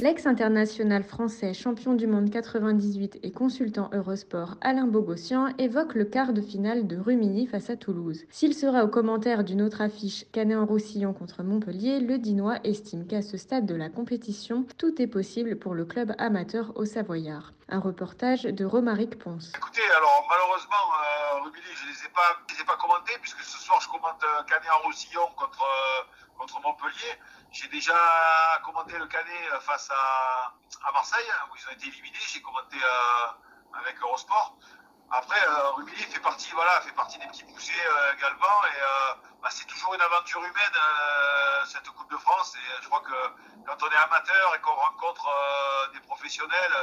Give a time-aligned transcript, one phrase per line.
[0.00, 6.40] L'ex-international français champion du monde 98 et consultant Eurosport Alain Bogossian évoque le quart de
[6.40, 8.24] finale de Rumilly face à Toulouse.
[8.30, 13.36] S'il sera au commentaire d'une autre affiche Canet-en-Roussillon contre Montpellier, le Dinois estime qu'à ce
[13.36, 17.52] stade de la compétition, tout est possible pour le club amateur au Savoyard.
[17.72, 19.52] Un reportage de Romaric Ponce.
[19.56, 20.74] Écoutez, alors malheureusement,
[21.34, 23.88] euh, Rumilly, je ne les, ai pas- les ai pas commentés puisque ce soir je
[23.88, 26.02] commente euh, Canet-en-Roussillon contre, euh,
[26.36, 27.14] contre Montpellier.
[27.52, 27.94] J'ai déjà
[28.64, 30.52] commenté le Canet face à,
[30.88, 32.18] à Marseille hein, où ils ont été éliminés.
[32.26, 34.56] J'ai commenté euh, avec Eurosport.
[35.12, 37.72] Après, euh, fait partie, voilà, fait partie des petits poussés
[38.16, 38.64] également.
[38.66, 38.80] Et
[39.42, 40.76] bah, c'est toujours une aventure humaine,
[41.66, 42.54] cette Coupe de France.
[42.56, 45.28] Et je crois que quand on est amateur et qu'on rencontre
[45.92, 46.74] des professionnels,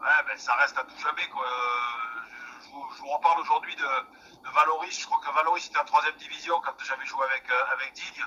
[0.00, 1.22] ouais, ben, ça reste à tout jamais.
[1.22, 2.20] Euh,
[2.62, 5.00] Je, vous, reparle aujourd'hui de, de Valoris.
[5.00, 8.24] Je crois que Valoris était en troisième division quand j'avais joué avec, euh, avec Digne.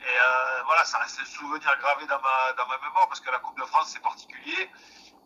[0.00, 3.30] Et euh, voilà, ça reste un souvenir gravé dans ma, dans ma mémoire parce que
[3.30, 4.70] la Coupe de France, c'est particulier.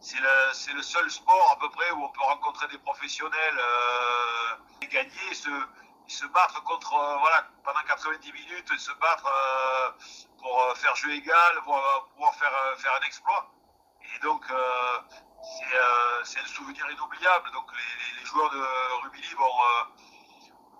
[0.00, 4.82] C'est le, le seul sport à peu près où on peut rencontrer des professionnels euh,
[4.82, 5.48] et gagner se,
[6.06, 9.32] se battre contre, voilà, pendant 90 minutes, se battre
[10.38, 11.80] pour faire jeu égal, pour
[12.12, 13.50] pouvoir faire, faire un exploit.
[14.14, 14.98] Et donc, euh,
[15.42, 17.50] c'est euh, c'est un souvenir inoubliable.
[17.52, 18.62] Donc, les, joueurs de
[19.02, 19.84] Rumilly vont, euh,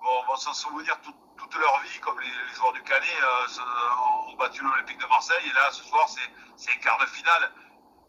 [0.00, 1.14] vont, vont s'en souvenir toute,
[1.54, 5.46] leur vie, comme les, joueurs du Canet euh, ont battu l'Olympique de Marseille.
[5.46, 6.08] Et là, ce soir,
[6.56, 7.52] c'est quart de finale.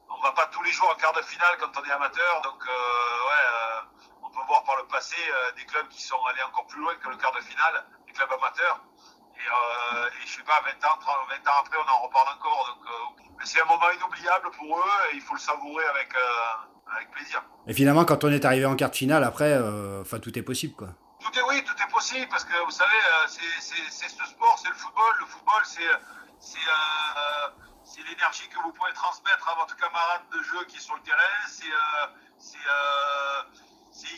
[0.09, 2.41] On va pas tous les jours en quart de finale quand on est amateur.
[2.41, 5.17] Donc, euh, ouais, on peut voir par le passé
[5.55, 8.31] des clubs qui sont allés encore plus loin que le quart de finale, des clubs
[8.31, 8.79] amateurs.
[9.35, 12.75] Et, et je sais pas, 20 ans, 30, 20 ans après, on en reparle encore.
[12.75, 16.13] Donc, c'est un moment inoubliable pour eux et il faut le savourer avec,
[16.95, 17.43] avec plaisir.
[17.67, 20.75] Et finalement, quand on est arrivé en quart de finale, après, euh, tout est possible,
[20.75, 20.89] quoi.
[21.19, 24.69] Tout est oui, tout est possible parce que vous savez, euh, c'est- ce sport, c'est
[24.69, 25.13] le football.
[25.19, 25.81] Le football, c'est
[26.39, 27.47] c'est euh,
[27.83, 31.01] c'est l'énergie que vous pouvez transmettre à votre camarade de jeu qui est sur le
[31.01, 31.17] terrain.
[31.47, 32.07] C'est euh,
[32.69, 33.43] euh,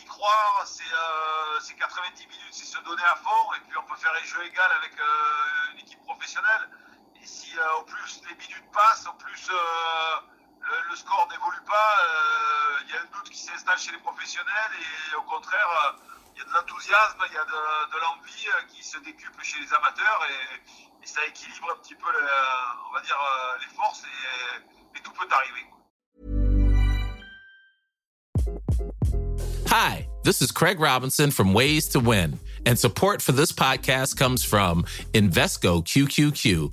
[0.00, 0.62] y croire.
[0.66, 3.52] C'est euh, c'est 90 minutes, c'est se donner à fond.
[3.56, 4.92] Et puis on peut faire un jeu égal avec
[5.72, 6.68] une équipe professionnelle.
[7.22, 9.48] Et si au plus les minutes passent, au plus
[10.90, 14.74] le, score n'évolue pas, euh, il y a un doute qui s'installe chez les professionnels
[14.74, 16.02] et au contraire, euh,
[16.34, 19.60] il y a de l'enthousiasme, il y a de, l'envie euh, qui se décuple chez
[19.60, 20.60] les amateurs et,
[21.02, 23.18] ça équilibre un petit peu, on va dire,
[23.60, 25.66] les forces et, et tout peut arriver.
[29.66, 34.44] Hi, this is Craig Robinson from Ways to Win, and support for this podcast comes
[34.44, 34.84] from
[35.14, 36.72] Invesco QQQ,